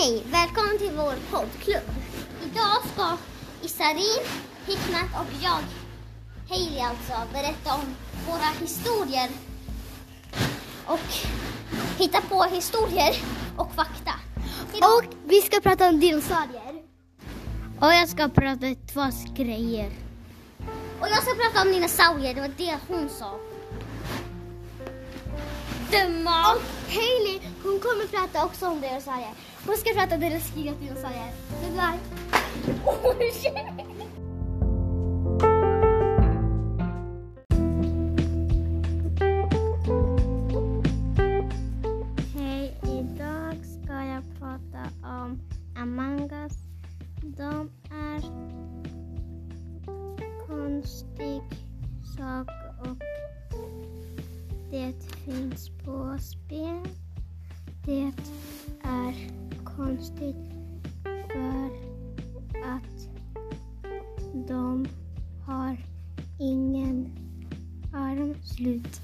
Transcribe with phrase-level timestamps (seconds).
[0.00, 1.90] Hej, välkommen till vår poddklubb.
[2.44, 3.16] Idag ska
[3.62, 4.24] Isarin,
[4.66, 5.62] Hikmet och jag,
[6.48, 7.94] Hailey alltså, berätta om
[8.28, 9.30] våra historier
[10.86, 11.00] och
[11.98, 13.14] hitta på historier
[13.56, 14.12] och fakta.
[14.74, 16.82] Idag, Och vi ska prata om dinosaurier.
[17.80, 19.04] Och jag ska prata två
[19.34, 19.90] grejer.
[21.00, 23.38] och jag ska prata om dinosaurier, det var det hon sa.
[25.90, 26.54] Dumma!
[26.54, 29.34] Och Hailey, hon kommer prata också om dinosaurier.
[29.66, 31.32] Hon ska prata det läskiga dinosaurier.
[31.62, 31.98] Goodbye.
[42.34, 45.40] Hej, idag ska jag prata om
[47.22, 48.22] De är
[50.46, 51.42] konstig
[52.16, 52.48] sak
[52.80, 52.96] och
[54.70, 56.88] det finns på spel.
[57.84, 58.12] Det
[58.82, 59.14] är
[60.02, 60.36] konstigt
[61.32, 61.66] för
[62.64, 63.08] att
[64.48, 64.86] de
[65.46, 65.76] har
[66.40, 67.12] ingen
[67.92, 69.00] arm slut.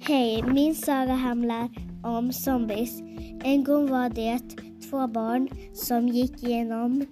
[0.00, 1.68] Hej, min saga handlar
[2.02, 3.00] om zombies.
[3.44, 4.40] En gång var det
[4.90, 7.06] två barn som gick genom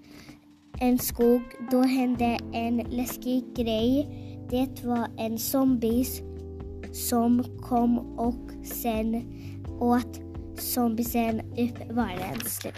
[0.81, 1.43] en skog.
[1.71, 4.09] Då hände en läskig grej.
[4.51, 6.21] Det var en zombies
[6.93, 9.23] som kom och sen
[9.81, 10.21] åt
[10.59, 12.75] zombisen upp världens slut.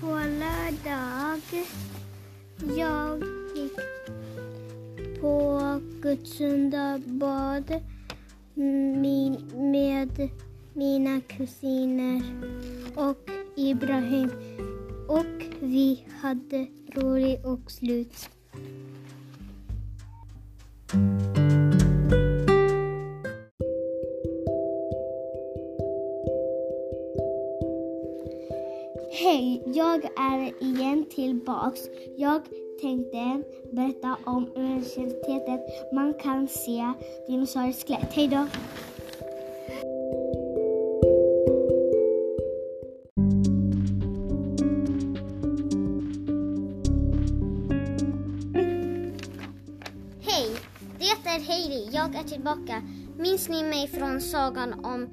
[0.00, 1.40] På lördag
[2.76, 3.22] jag
[3.56, 3.78] gick
[5.20, 5.60] på
[6.02, 7.82] Gottsunda bad
[8.56, 9.36] mm, min,
[9.70, 10.30] med
[10.72, 12.22] mina kusiner
[12.96, 14.30] och Ibrahim
[15.08, 18.30] och vi hade roligt och slut.
[29.10, 31.80] Hej, jag är igen tillbaks.
[32.16, 32.42] Jag
[32.80, 33.42] tänkte
[33.72, 35.60] berätta om universitetet.
[35.92, 36.92] Man kan se
[37.26, 38.12] dinosauriers skelett.
[38.12, 38.46] Hej då!
[50.20, 50.56] Hej,
[50.98, 52.82] det är Heidi, Jag är tillbaka.
[53.18, 55.08] Minns ni mig från sagan om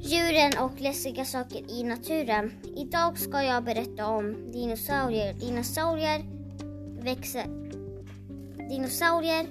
[0.00, 2.52] djuren och läskiga saker i naturen?
[2.76, 5.32] Idag ska jag berätta om dinosaurier.
[5.32, 6.35] Dinosaurier
[7.06, 7.46] växer...
[8.68, 9.46] Dinosaurier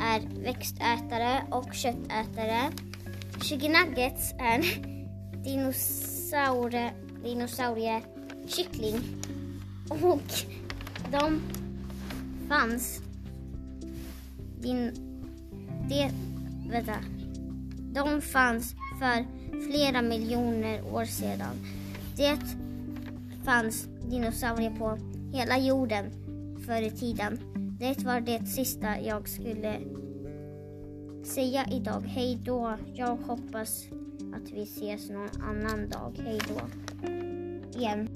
[0.00, 2.72] är växtätare och köttätare.
[3.42, 4.64] Chicken nuggets är
[5.44, 6.92] dinosaurie,
[7.24, 8.02] dinosaurie
[8.46, 9.00] kyckling.
[9.88, 10.44] Och
[11.12, 11.40] de
[12.48, 13.00] fanns
[14.60, 14.92] din,
[15.88, 16.10] det,
[16.70, 16.96] vänta,
[17.92, 19.26] de fanns för
[19.70, 21.56] flera miljoner år sedan.
[22.16, 22.38] Det
[23.44, 24.98] fanns dinosaurier på
[25.32, 26.10] hela jorden
[26.66, 27.38] förr i tiden.
[27.78, 29.80] Det var det sista jag skulle
[31.24, 32.00] säga idag.
[32.00, 32.76] Hej då.
[32.94, 33.84] Jag hoppas
[34.34, 36.20] att vi ses någon annan dag.
[36.24, 36.60] Hej då.
[37.78, 38.08] Igen.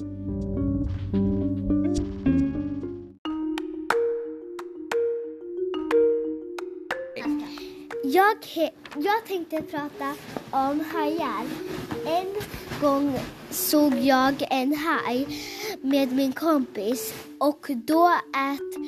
[8.04, 8.36] Jag,
[8.96, 10.14] jag tänkte prata
[10.50, 11.46] om hajar.
[12.06, 12.34] En
[12.80, 13.18] gång
[13.50, 15.26] såg jag en haj
[15.82, 18.78] med min kompis och då ät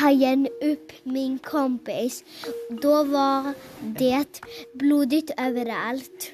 [0.00, 2.24] hajen upp min kompis.
[2.82, 4.42] Då var det
[4.74, 6.32] blodigt överallt.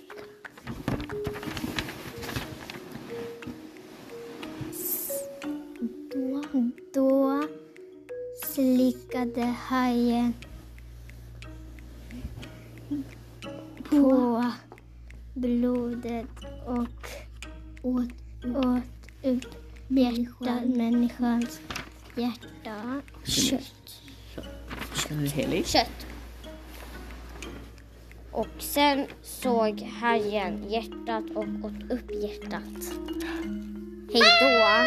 [6.13, 6.43] Då,
[6.95, 7.43] då
[8.45, 10.35] slickade hajen
[13.91, 14.45] på
[15.35, 16.27] blodet
[16.67, 17.26] och
[17.87, 19.47] åt, åt upp
[19.89, 21.61] hjärtat, människans
[22.17, 23.03] hjärta.
[23.25, 24.03] Kött.
[25.35, 25.65] Heli?
[25.65, 26.07] kött.
[28.31, 32.95] Och sen såg hajen hjärtat och åt upp hjärtat.
[34.13, 34.86] Hej då!